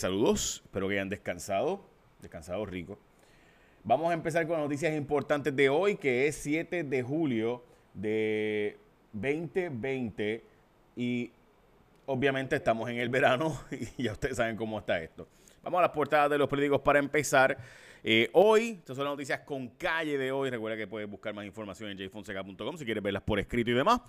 [0.00, 1.84] Saludos, espero que hayan descansado,
[2.22, 2.98] descansado rico.
[3.84, 8.78] Vamos a empezar con las noticias importantes de hoy, que es 7 de julio de
[9.12, 10.42] 2020
[10.96, 11.30] y
[12.06, 13.60] obviamente estamos en el verano
[13.98, 15.28] y ya ustedes saben cómo está esto.
[15.62, 17.58] Vamos a las portadas de los periódicos para empezar.
[18.02, 20.48] Eh, hoy, estas son las noticias con calle de hoy.
[20.48, 24.00] Recuerda que puedes buscar más información en jfonseca.com si quieres verlas por escrito y demás.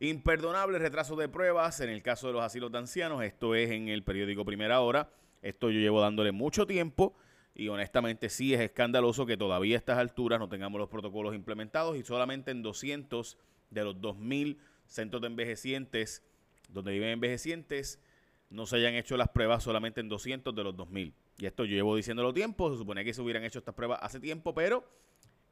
[0.00, 3.22] Imperdonable retraso de pruebas en el caso de los asilos de ancianos.
[3.22, 5.08] Esto es en el periódico Primera Hora.
[5.42, 7.14] Esto yo llevo dándole mucho tiempo
[7.54, 11.96] y honestamente sí es escandaloso que todavía a estas alturas no tengamos los protocolos implementados
[11.96, 13.38] y solamente en 200
[13.70, 16.22] de los 2.000 centros de envejecientes
[16.68, 18.00] donde viven envejecientes
[18.48, 21.12] no se hayan hecho las pruebas solamente en 200 de los 2.000.
[21.38, 24.20] Y esto yo llevo diciéndolo tiempo, se supone que se hubieran hecho estas pruebas hace
[24.20, 24.84] tiempo, pero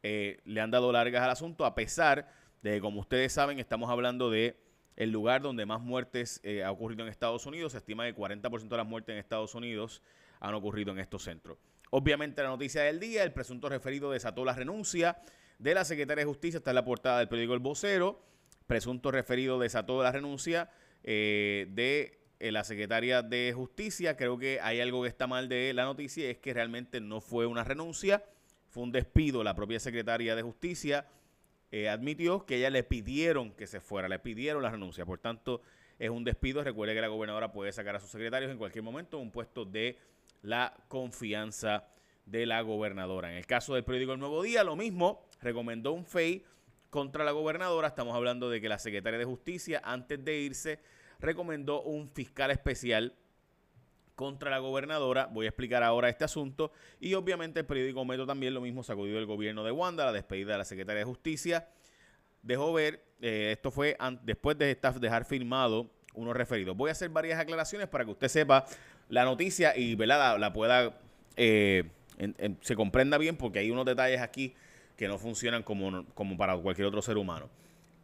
[0.02, 2.28] eh, le han dado largas al asunto a pesar
[2.62, 4.56] de que, como ustedes saben, estamos hablando de
[4.98, 7.70] el lugar donde más muertes eh, ha ocurrido en Estados Unidos.
[7.70, 10.02] Se estima que 40% de las muertes en Estados Unidos
[10.40, 11.56] han ocurrido en estos centros.
[11.90, 15.16] Obviamente la noticia del día, el presunto referido desató la renuncia
[15.60, 18.20] de la secretaria de Justicia, está en la portada del periódico El Vocero.
[18.66, 20.68] Presunto referido desató la renuncia
[21.04, 24.16] eh, de eh, la secretaria de Justicia.
[24.16, 27.46] Creo que hay algo que está mal de la noticia, es que realmente no fue
[27.46, 28.24] una renuncia,
[28.68, 29.44] fue un despido.
[29.44, 31.06] La propia secretaria de Justicia
[31.70, 35.04] eh, admitió que ella le pidieron que se fuera, le pidieron la renuncia.
[35.04, 35.62] Por tanto,
[35.98, 36.62] es un despido.
[36.64, 39.98] Recuerde que la gobernadora puede sacar a sus secretarios en cualquier momento, un puesto de
[40.42, 41.88] la confianza
[42.24, 43.30] de la gobernadora.
[43.30, 46.44] En el caso del periódico El Nuevo Día, lo mismo, recomendó un FEI
[46.90, 47.88] contra la gobernadora.
[47.88, 50.80] Estamos hablando de que la secretaria de Justicia, antes de irse,
[51.20, 53.14] recomendó un fiscal especial
[54.18, 55.26] contra la gobernadora.
[55.26, 56.72] Voy a explicar ahora este asunto.
[56.98, 60.52] Y obviamente el periódico Metro también lo mismo sacudió el gobierno de Wanda, la despedida
[60.52, 61.68] de la secretaria de Justicia.
[62.42, 66.76] Dejó ver, eh, esto fue después de estar, dejar firmado unos referidos.
[66.76, 68.66] Voy a hacer varias aclaraciones para que usted sepa
[69.08, 70.98] la noticia y La, la pueda,
[71.36, 71.84] eh,
[72.60, 74.52] se comprenda bien porque hay unos detalles aquí
[74.96, 77.48] que no funcionan como, como para cualquier otro ser humano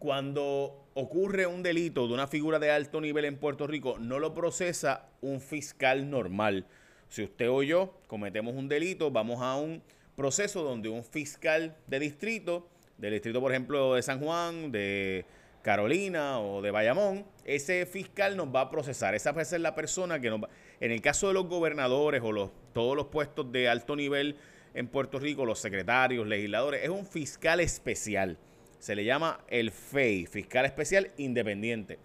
[0.05, 4.35] cuando ocurre un delito de una figura de alto nivel en Puerto Rico, no lo
[4.35, 6.67] procesa un fiscal normal.
[7.09, 9.83] Si usted o yo cometemos un delito, vamos a un
[10.15, 15.25] proceso donde un fiscal de distrito, del distrito por ejemplo de San Juan, de
[15.63, 19.15] Carolina o de Bayamón, ese fiscal nos va a procesar.
[19.15, 20.51] Esa va a ser la persona que nos va...
[20.81, 24.37] En el caso de los gobernadores o los, todos los puestos de alto nivel
[24.75, 28.37] en Puerto Rico, los secretarios, legisladores, es un fiscal especial
[28.85, 31.99] se le llama el FEI, Fiscal Especial Independiente.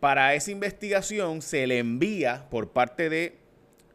[0.00, 3.34] Para esa investigación se le envía por parte de,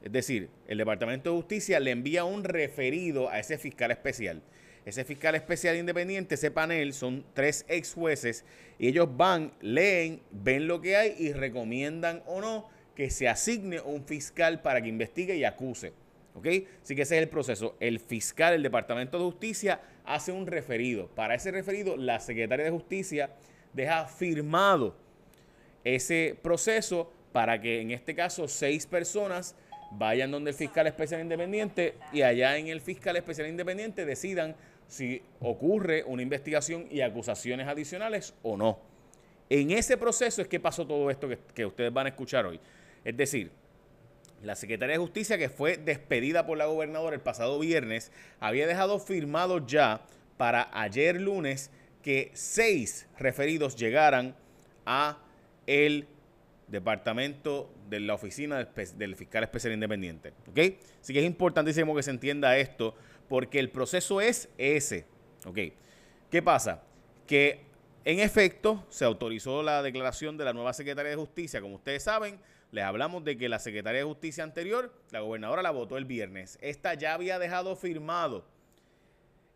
[0.04, 4.44] es decir, el Departamento de Justicia le envía un referido a ese fiscal especial.
[4.86, 8.46] Ese fiscal especial independiente, ese panel, son tres ex jueces
[8.78, 13.82] y ellos van, leen, ven lo que hay y recomiendan o no que se asigne
[13.82, 15.94] un fiscal para que investigue y acuse.
[16.38, 16.48] ¿Ok?
[16.84, 17.76] Así que ese es el proceso.
[17.80, 21.08] El fiscal, el Departamento de Justicia, hace un referido.
[21.08, 23.32] Para ese referido, la Secretaria de Justicia
[23.74, 24.96] deja firmado
[25.84, 29.56] ese proceso para que en este caso seis personas
[29.92, 34.56] vayan donde el fiscal especial independiente y allá en el fiscal especial independiente decidan
[34.88, 38.80] si ocurre una investigación y acusaciones adicionales o no.
[39.50, 42.60] En ese proceso es que pasó todo esto que, ustedes van a escuchar hoy.
[43.04, 43.52] Es decir,
[44.44, 49.00] la Secretaría de Justicia, que fue despedida por la gobernadora el pasado viernes, había dejado
[49.00, 50.02] firmado ya
[50.38, 51.72] para ayer lunes
[52.04, 54.36] que seis referidos llegaran
[54.86, 55.18] a
[55.66, 56.08] el
[56.68, 60.34] departamento de la oficina del, fiscal especial independiente.
[60.50, 60.60] ¿Ok?
[61.02, 62.96] Así que es importantísimo que se entienda esto
[63.28, 65.06] porque el proceso es ese.
[65.46, 65.60] ¿Ok?
[66.30, 66.84] ¿Qué pasa?
[67.26, 67.62] Que
[68.06, 71.62] en efecto se autorizó la declaración de la nueva secretaria de Justicia.
[71.62, 72.40] Como ustedes saben,
[72.72, 76.58] les hablamos de que la Secretaría de Justicia anterior, la gobernadora la votó el viernes.
[76.62, 78.46] Esta ya había dejado firmado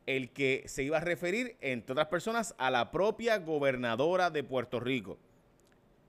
[0.05, 4.79] el que se iba a referir, entre otras personas, a la propia gobernadora de Puerto
[4.79, 5.17] Rico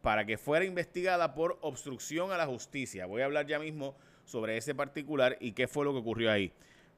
[0.03, 3.07] para que fuera investigada por obstrucción a la justicia.
[3.07, 6.53] Voy a hablar ya mismo sobre ese particular y qué fue lo que ocurrió ahí.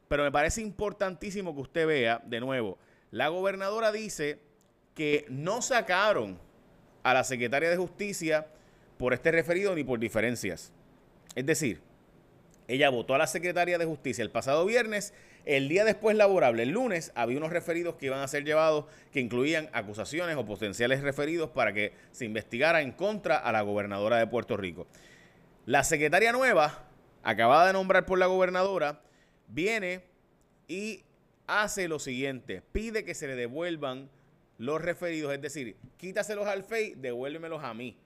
[0.08, 2.78] Pero me parece importantísimo que usted vea, de nuevo,
[3.10, 4.40] la gobernadora dice
[4.94, 6.38] que no sacaron
[7.02, 8.46] a la secretaria de justicia
[8.98, 10.72] por este referido ni por diferencias.
[11.34, 11.80] Es decir,
[12.66, 15.12] ella votó a la secretaria de Justicia el pasado viernes.
[15.44, 19.20] El día después laborable, el lunes, había unos referidos que iban a ser llevados que
[19.20, 24.26] incluían acusaciones o potenciales referidos para que se investigara en contra a la gobernadora de
[24.26, 24.86] Puerto Rico.
[25.66, 26.86] La secretaria nueva,
[27.22, 29.00] acabada de nombrar por la gobernadora,
[29.48, 30.02] viene
[30.66, 31.02] y
[31.46, 34.08] hace lo siguiente, pide que se le devuelvan
[34.56, 37.98] los referidos, es decir, quítaselos al FEI, devuélvemelos a mí.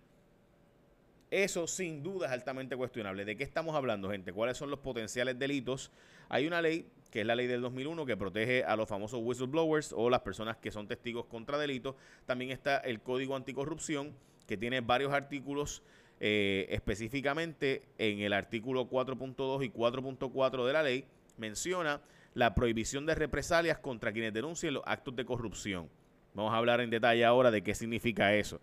[1.30, 3.24] Eso sin duda es altamente cuestionable.
[3.24, 4.32] ¿De qué estamos hablando, gente?
[4.32, 5.90] ¿Cuáles son los potenciales delitos?
[6.28, 9.92] Hay una ley, que es la ley del 2001, que protege a los famosos whistleblowers
[9.92, 11.96] o las personas que son testigos contra delitos.
[12.24, 14.14] También está el Código Anticorrupción,
[14.46, 15.82] que tiene varios artículos
[16.20, 21.04] eh, específicamente en el artículo 4.2 y 4.4 de la ley,
[21.36, 22.00] menciona
[22.34, 25.88] la prohibición de represalias contra quienes denuncien los actos de corrupción.
[26.34, 28.60] Vamos a hablar en detalle ahora de qué significa eso.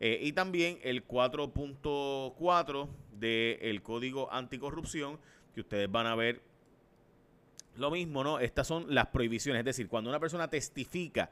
[0.00, 5.18] Eh, y también el 4.4 del Código Anticorrupción,
[5.54, 6.42] que ustedes van a ver
[7.76, 8.38] lo mismo, ¿no?
[8.38, 11.30] Estas son las prohibiciones, es decir, cuando una persona testifica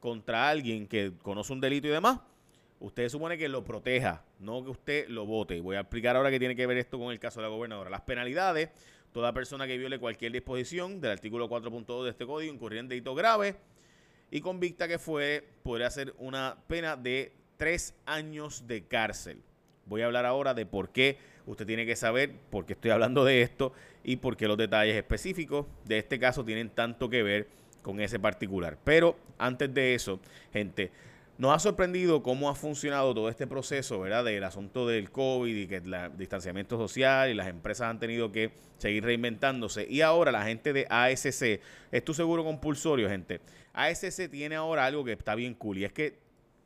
[0.00, 2.20] contra alguien que conoce un delito y demás,
[2.80, 5.60] usted supone que lo proteja, no que usted lo vote.
[5.60, 7.90] Voy a explicar ahora qué tiene que ver esto con el caso de la gobernadora.
[7.90, 8.70] Las penalidades,
[9.12, 13.14] toda persona que viole cualquier disposición del artículo 4.2 de este código incurrir en delito
[13.14, 13.56] grave
[14.30, 19.40] y convicta que fue, podría ser una pena de tres años de cárcel.
[19.86, 23.24] Voy a hablar ahora de por qué usted tiene que saber por qué estoy hablando
[23.24, 23.72] de esto
[24.02, 27.48] y por qué los detalles específicos de este caso tienen tanto que ver
[27.82, 28.78] con ese particular.
[28.82, 30.20] Pero antes de eso,
[30.52, 30.90] gente,
[31.36, 34.24] nos ha sorprendido cómo ha funcionado todo este proceso, ¿verdad?
[34.24, 38.52] Del asunto del COVID y que el distanciamiento social y las empresas han tenido que
[38.78, 39.86] seguir reinventándose.
[39.88, 41.60] Y ahora la gente de ASC,
[41.90, 43.40] es tu seguro compulsorio, gente.
[43.72, 46.23] ASC tiene ahora algo que está bien cool y es que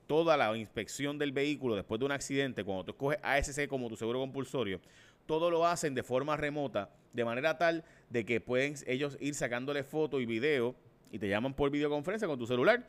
[0.08, 3.96] toda la inspección del vehículo después de un accidente, cuando tú escoges ASC como tu
[3.96, 4.81] seguro compulsorio,
[5.26, 9.84] todo lo hacen de forma remota, de manera tal de que pueden ellos ir sacándole
[9.84, 10.75] foto y video
[11.12, 12.88] y te llaman por videoconferencia con tu celular.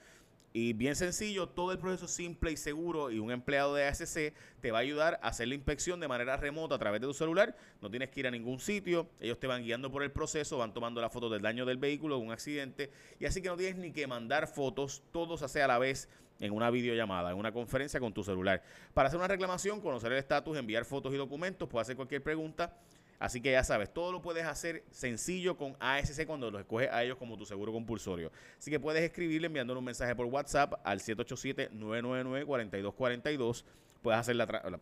[0.51, 4.71] Y bien sencillo, todo el proceso simple y seguro y un empleado de ASC te
[4.71, 7.55] va a ayudar a hacer la inspección de manera remota a través de tu celular.
[7.81, 10.73] No tienes que ir a ningún sitio, ellos te van guiando por el proceso, van
[10.73, 12.89] tomando la foto del daño del vehículo, de un accidente
[13.19, 16.09] y así que no tienes ni que mandar fotos, todo se hace a la vez
[16.39, 18.61] en una videollamada, en una conferencia con tu celular.
[18.93, 22.75] Para hacer una reclamación, conocer el estatus, enviar fotos y documentos, puedes hacer cualquier pregunta.
[23.19, 27.03] Así que ya sabes, todo lo puedes hacer sencillo con ASC cuando los escoges a
[27.03, 28.31] ellos como tu seguro compulsorio.
[28.57, 33.65] Así que puedes escribirle enviándole un mensaje por WhatsApp al 787-999-4242.
[34.01, 34.37] Puedes hacer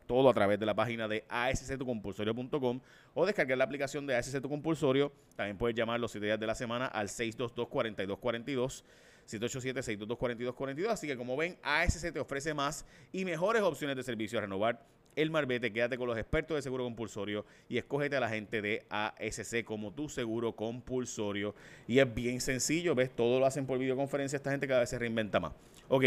[0.05, 2.79] todo a través de la página de asctucompulsorio.com
[3.15, 5.11] o descargar la aplicación de ASC Tu Compulsorio.
[5.35, 8.83] También puedes llamar los 7 días de la semana al 622-4242.
[9.27, 10.87] 787-622-4242.
[10.87, 14.85] Así que como ven, ASC te ofrece más y mejores opciones de servicio a renovar
[15.15, 15.73] el Marbete.
[15.73, 19.91] Quédate con los expertos de seguro compulsorio y escógete a la gente de ASC como
[19.91, 21.55] tu seguro compulsorio.
[21.87, 23.13] Y es bien sencillo, ¿ves?
[23.15, 24.37] Todo lo hacen por videoconferencia.
[24.37, 25.53] Esta gente cada vez se reinventa más.
[25.89, 26.05] Ok,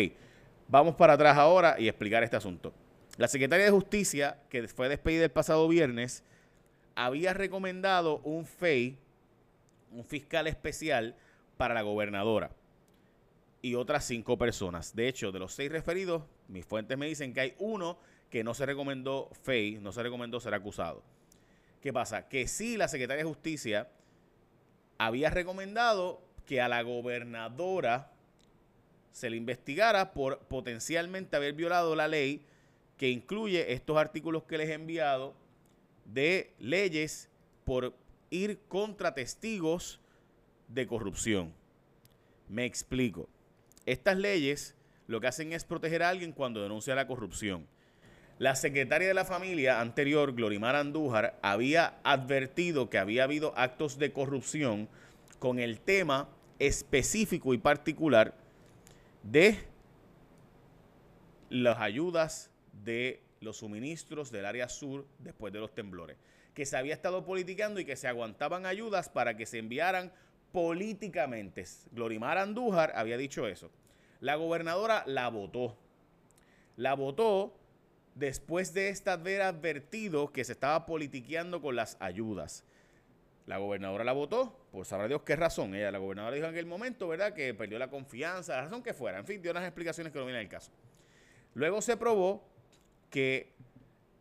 [0.68, 2.72] vamos para atrás ahora y explicar este asunto.
[3.16, 6.22] La secretaria de Justicia, que fue despedida el pasado viernes,
[6.94, 8.96] había recomendado un FEI,
[9.90, 11.16] un fiscal especial,
[11.56, 12.52] para la gobernadora
[13.62, 14.94] y otras cinco personas.
[14.94, 17.98] De hecho, de los seis referidos, mis fuentes me dicen que hay uno
[18.30, 21.02] que no se recomendó FEI, no se recomendó ser acusado.
[21.80, 22.28] ¿Qué pasa?
[22.28, 23.88] Que sí, la Secretaría de Justicia
[24.98, 28.12] había recomendado que a la gobernadora
[29.12, 32.44] se le investigara por potencialmente haber violado la ley
[32.96, 35.34] que incluye estos artículos que les he enviado
[36.04, 37.30] de leyes
[37.64, 37.94] por
[38.30, 40.00] ir contra testigos
[40.68, 41.52] de corrupción.
[42.48, 43.28] Me explico.
[43.86, 44.74] Estas leyes
[45.06, 47.66] lo que hacen es proteger a alguien cuando denuncia la corrupción.
[48.38, 54.12] La secretaria de la familia anterior, Glorimar Andújar, había advertido que había habido actos de
[54.12, 54.88] corrupción
[55.38, 56.28] con el tema
[56.58, 58.34] específico y particular
[59.22, 59.58] de
[61.50, 62.50] las ayudas
[62.84, 66.16] de los suministros del área sur después de los temblores,
[66.54, 70.12] que se había estado politicando y que se aguantaban ayudas para que se enviaran
[70.52, 71.64] políticamente.
[71.92, 73.70] Glorimar Andújar había dicho eso.
[74.20, 75.76] La gobernadora la votó.
[76.76, 77.54] La votó
[78.14, 82.64] después de esta haber advertido que se estaba politiqueando con las ayudas.
[83.46, 85.74] La gobernadora la votó, por saber Dios qué razón.
[85.74, 88.94] Ella, la gobernadora dijo en aquel momento, ¿verdad?, que perdió la confianza, la razón que
[88.94, 89.18] fuera.
[89.18, 90.70] En fin, dio unas explicaciones que no vienen al caso.
[91.54, 92.44] Luego se probó
[93.10, 93.52] que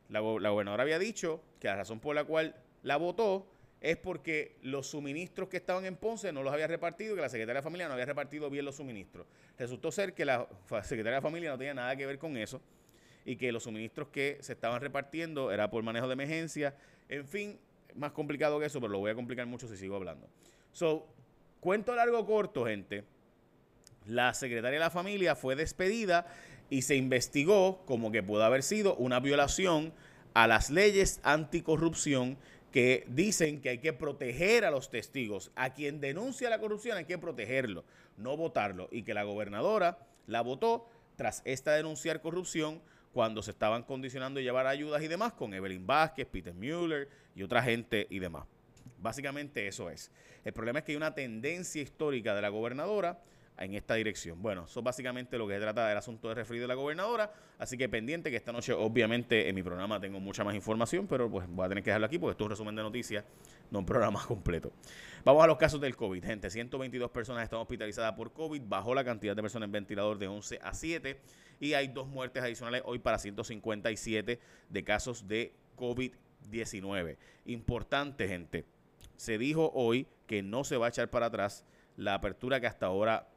[0.10, 3.46] la gobernadora había dicho que la razón por la cual la votó
[3.82, 7.60] es porque los suministros que estaban en Ponce no los había repartido, que la Secretaría
[7.60, 9.26] de Familia no había repartido bien los suministros.
[9.58, 10.48] Resultó ser que la
[10.84, 12.62] Secretaría de Familia no tenía nada que ver con eso
[13.26, 16.76] y que los suministros que se estaban repartiendo era por manejo de emergencia.
[17.08, 17.60] En fin,
[17.96, 20.28] más complicado que eso, pero lo voy a complicar mucho si sigo hablando.
[20.72, 21.08] So,
[21.62, 23.06] cuento largo corto, gente.
[24.06, 26.28] La Secretaría de la Familia fue despedida
[26.70, 29.94] y se investigó como que pudo haber sido una violación
[30.34, 32.38] a las leyes anticorrupción
[32.72, 35.52] que dicen que hay que proteger a los testigos.
[35.56, 37.84] A quien denuncia la corrupción hay que protegerlo,
[38.18, 38.88] no votarlo.
[38.92, 39.98] Y que la gobernadora
[40.28, 42.82] la votó tras esta denunciar corrupción
[43.14, 47.64] cuando se estaban condicionando llevar ayudas y demás con Evelyn Vázquez, Peter Mueller y otra
[47.64, 48.46] gente y demás.
[49.00, 50.12] Básicamente eso es.
[50.46, 53.20] El problema es que hay una tendencia histórica de la gobernadora
[53.60, 54.42] en esta dirección.
[54.42, 57.32] Bueno, eso es básicamente lo que se trata del asunto de referido de la gobernadora.
[57.58, 61.30] Así que pendiente que esta noche, obviamente, en mi programa tengo mucha más información, pero
[61.30, 63.26] pues voy a tener que dejarlo aquí porque esto es un resumen de noticias,
[63.70, 64.72] no un programa completo.
[65.26, 66.50] Vamos a los casos del COVID, gente.
[66.50, 68.62] 122 personas están hospitalizadas por COVID.
[68.66, 71.20] Bajó la cantidad de personas en ventilador de 11 a 7.
[71.60, 74.40] Y hay dos muertes adicionales hoy para 157
[74.70, 77.18] de casos de COVID-19.
[77.46, 78.64] Importante, gente.
[79.18, 81.66] Se dijo hoy que no se va a echar para atrás
[81.98, 83.28] la apertura que hasta ahora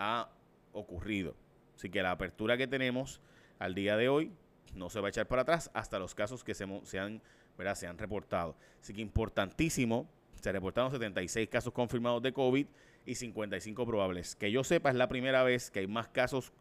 [0.00, 0.30] ha
[0.72, 1.36] ocurrido.
[1.76, 3.20] Así que la apertura que tenemos
[3.58, 4.32] al día de hoy
[4.74, 7.22] no se va a echar para atrás hasta los casos que se, han,
[7.74, 8.56] se han reportado.
[8.80, 10.08] Así que importantísimo,
[10.40, 12.66] se reportaron 76 casos confirmados de COVID
[13.04, 14.34] y 55 probables.
[14.36, 16.52] Que yo sepa, es la primera vez que hay más casos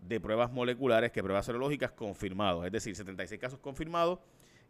[0.00, 2.64] de pruebas moleculares que pruebas serológicas confirmados.
[2.64, 4.18] Es decir, 76 casos confirmados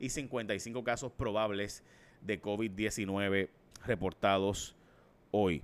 [0.01, 1.85] y 55 casos probables
[2.23, 3.51] de COVID-19
[3.87, 4.77] reportados
[5.31, 5.63] hoy.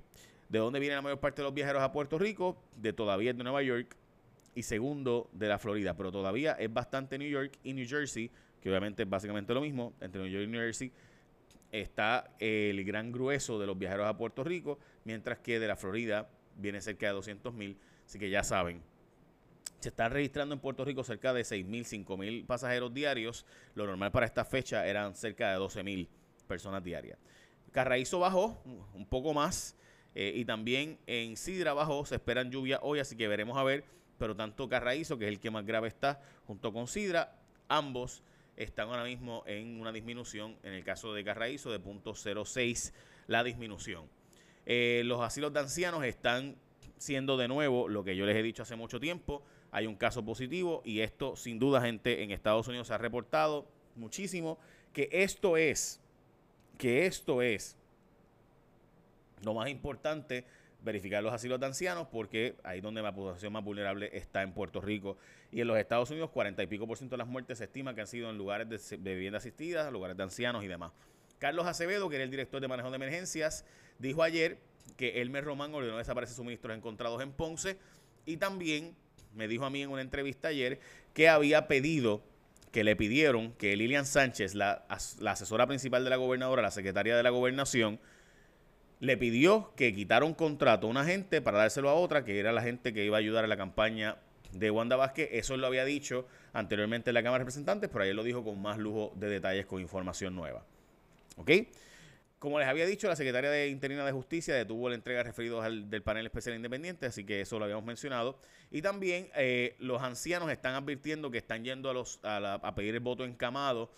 [0.49, 2.57] ¿De dónde viene la mayor parte de los viajeros a Puerto Rico?
[2.75, 3.95] De todavía de Nueva York
[4.55, 8.69] y segundo de la Florida, pero todavía es bastante New York y New Jersey, que
[8.69, 10.91] obviamente es básicamente lo mismo, entre New York y New Jersey
[11.71, 16.29] está el gran grueso de los viajeros a Puerto Rico, mientras que de la Florida
[16.55, 18.81] viene cerca de 200 mil, así que ya saben.
[19.79, 23.45] Se están registrando en Puerto Rico cerca de 6 mil, 5 mil pasajeros diarios.
[23.75, 26.09] Lo normal para esta fecha eran cerca de 12 mil
[26.47, 27.19] personas diarias.
[27.71, 28.59] Carraízo bajó
[28.95, 29.77] un poco más,
[30.19, 33.83] eh, y también en Sidra abajo se esperan lluvias hoy, así que veremos a ver.
[34.17, 38.23] Pero tanto Carraízo, que es el que más grave está, junto con Sidra, ambos
[38.55, 40.57] están ahora mismo en una disminución.
[40.63, 42.93] En el caso de Carraízo, de 0.06
[43.27, 44.09] la disminución.
[44.65, 46.55] Eh, los asilos de ancianos están
[46.97, 49.43] siendo de nuevo lo que yo les he dicho hace mucho tiempo.
[49.69, 53.67] Hay un caso positivo y esto sin duda gente en Estados Unidos se ha reportado
[53.95, 54.57] muchísimo
[54.93, 56.01] que esto es,
[56.79, 57.77] que esto es
[59.43, 60.45] lo más importante,
[60.81, 64.81] verificar los asilos de ancianos, porque ahí donde la población más vulnerable está en Puerto
[64.81, 65.17] Rico.
[65.51, 67.93] Y en los Estados Unidos, 40 y pico por ciento de las muertes se estima
[67.95, 70.91] que han sido en lugares de, vivienda asistida, lugares de ancianos y demás.
[71.39, 73.65] Carlos Acevedo, que era el director de manejo de emergencias,
[73.99, 74.57] dijo ayer
[74.95, 77.77] que Elmer Román ordenó desaparecer suministros encontrados en Ponce
[78.25, 78.95] y también
[79.35, 80.79] me dijo a mí en una entrevista ayer
[81.13, 82.23] que había pedido,
[82.71, 84.85] que le pidieron que Lilian Sánchez, la
[85.25, 87.99] asesora principal de la gobernadora, la secretaria de la gobernación,
[88.99, 92.51] le pidió que quitara un contrato a una gente para dárselo a otra, que era
[92.51, 94.17] la gente que iba a ayudar a la campaña
[94.51, 95.29] de Wanda Vázquez.
[95.31, 98.61] Eso lo había dicho anteriormente en la Cámara de Representantes, pero ayer lo dijo con
[98.61, 100.65] más lujo de detalles, con información nueva.
[101.37, 101.51] ¿Ok?
[102.39, 105.89] Como les había dicho, la secretaria de Interina de Justicia detuvo la entrega referidos al,
[105.89, 108.39] del panel especial independiente, así que eso lo habíamos mencionado.
[108.69, 112.99] Y también eh, los ancianos están advirtiendo que están yendo a, los, a pedir el
[112.99, 113.91] voto encamado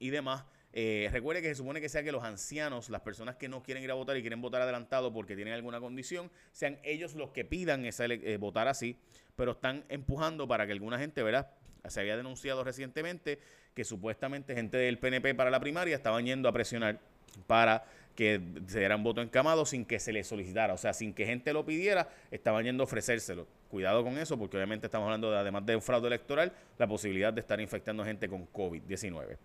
[0.00, 3.48] y demás eh, recuerde que se supone que sea que los ancianos, las personas que
[3.48, 7.14] no quieren ir a votar y quieren votar adelantado porque tienen alguna condición, sean ellos
[7.14, 8.96] los que pidan esa, eh, votar así,
[9.36, 11.50] pero están empujando para que alguna gente, ¿verdad?
[11.88, 13.38] Se había denunciado recientemente
[13.74, 17.00] que supuestamente gente del PNP para la primaria estaban yendo a presionar
[17.46, 17.84] para
[18.14, 21.52] que se dieran voto encamado sin que se les solicitara, o sea, sin que gente
[21.52, 23.46] lo pidiera, estaban yendo a ofrecérselo.
[23.68, 27.32] Cuidado con eso, porque obviamente estamos hablando, de, además de un fraude electoral, la posibilidad
[27.32, 29.36] de estar infectando gente con COVID-19.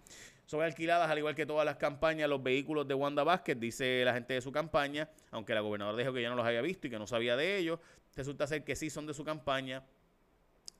[0.46, 4.14] Son alquiladas, al igual que todas las campañas, los vehículos de Wanda Vázquez, dice la
[4.14, 6.90] gente de su campaña, aunque la gobernadora dijo que ya no los había visto y
[6.90, 7.80] que no sabía de ellos.
[8.16, 9.84] Resulta ser que sí son de su campaña,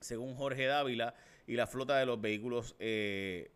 [0.00, 1.14] según Jorge Dávila,
[1.46, 3.50] y la flota de los vehículos eh,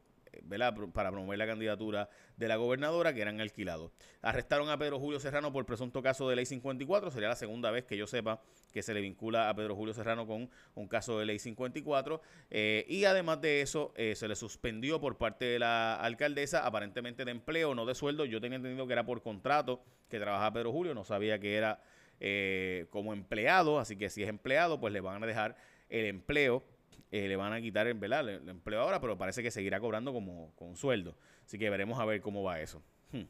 [0.93, 3.93] para promover la candidatura de la gobernadora que eran alquilados.
[4.23, 7.11] Arrestaron a Pedro Julio Serrano por presunto caso de ley 54.
[7.11, 8.41] Sería la segunda vez que yo sepa
[8.73, 12.21] que se le vincula a Pedro Julio Serrano con un caso de ley 54.
[12.51, 17.25] Eh, y además de eso, eh, se le suspendió por parte de la alcaldesa, aparentemente
[17.25, 18.25] de empleo, no de sueldo.
[18.25, 21.81] Yo tenía entendido que era por contrato que trabajaba Pedro Julio, no sabía que era
[22.21, 25.57] eh, como empleado, así que si es empleado, pues le van a dejar
[25.89, 26.65] el empleo
[27.11, 30.53] eh, le van a quitar el, el, empleo ahora, pero parece que seguirá cobrando como
[30.57, 31.17] con sueldo.
[31.45, 32.83] Así que veremos a ver cómo va eso.
[33.13, 33.23] Hmm.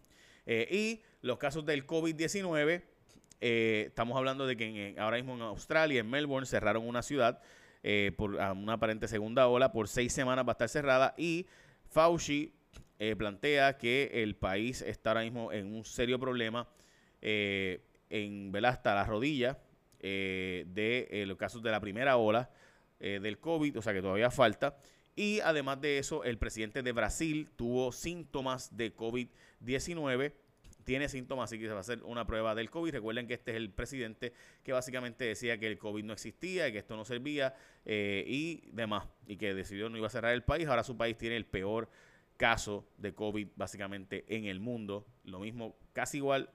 [0.46, 2.82] Eh, y los casos del COVID-19,
[3.40, 7.40] eh, estamos hablando de que ahora mismo en Australia, en Melbourne, cerraron una ciudad
[8.16, 11.46] por una aparente segunda ola, por seis semanas va a estar cerrada y
[11.86, 12.52] Fauci
[13.16, 16.68] plantea que el país está ahora mismo en un serio problema
[17.22, 19.58] en hasta la rodilla
[20.00, 22.50] de los casos de la primera ola
[23.00, 24.76] eh, del COVID, o sea que todavía falta.
[25.14, 30.32] Y además de eso, el presidente de Brasil tuvo síntomas de COVID-19.
[30.84, 32.92] tiene síntomas, así que se va a hacer una prueba del COVID.
[32.92, 36.78] Recuerden que este es el presidente que básicamente decía que el COVID no existía que
[36.78, 40.68] esto no servía eh, y demás, y que decidió no iba a cerrar el país.
[40.68, 41.90] Ahora su país tiene el peor
[42.36, 46.48] caso de COVID básicamente en el mundo, lo mismo, casi igual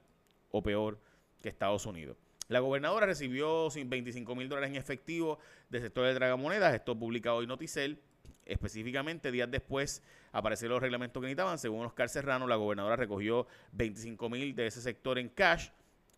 [0.50, 1.00] o peor
[1.42, 2.18] que Estados Unidos.
[2.48, 7.48] La gobernadora recibió 25 mil dólares en efectivo del sector de tragamonedas, esto publica hoy
[7.48, 8.00] Noticel.
[8.46, 11.58] Específicamente, días después aparecieron los reglamentos que necesitaban.
[11.58, 15.70] Según Oscar Serrano, la gobernadora recogió 25 mil de ese sector en cash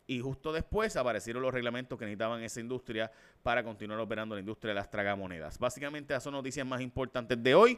[0.07, 3.11] y justo después aparecieron los reglamentos que necesitaban esa industria
[3.43, 5.59] para continuar operando la industria de las tragamonedas.
[5.59, 7.77] Básicamente, esas son noticias más importantes de hoy.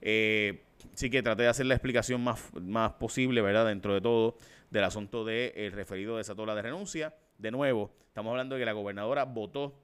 [0.00, 0.62] Eh,
[0.94, 3.66] sí que traté de hacer la explicación más, más posible, ¿verdad?
[3.66, 4.36] Dentro de todo,
[4.70, 7.14] del asunto del referido de esa tola de renuncia.
[7.42, 9.74] De nuevo, estamos hablando de que la gobernadora votó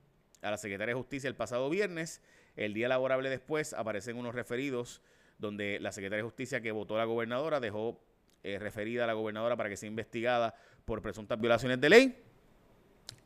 [0.42, 2.22] a la secretaria de Justicia el pasado viernes.
[2.54, 5.02] El día laborable después aparecen unos referidos
[5.38, 8.00] donde la secretaria de Justicia que votó a la gobernadora dejó
[8.44, 12.22] eh, referida a la gobernadora para que sea investigada por presuntas violaciones de ley.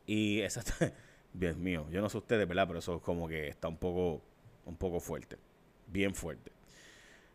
[0.07, 0.63] Y esa
[1.33, 2.65] Dios mío, yo no sé ustedes, ¿verdad?
[2.65, 4.23] Pero eso es como que está un poco,
[4.65, 5.37] un poco fuerte.
[5.85, 6.51] Bien fuerte.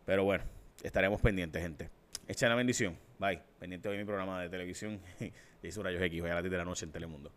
[0.05, 0.43] Pero bueno,
[0.83, 1.91] estaremos pendientes, gente.
[2.29, 2.95] Echa la bendición.
[3.19, 3.41] Bye.
[3.59, 5.01] Pendiente hoy mi programa de televisión.
[5.63, 7.33] hizo Rayos X, hoy a las 10 de la noche en Telemundo.